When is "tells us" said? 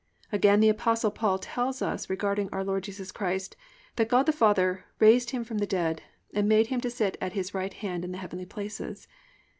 1.37-2.09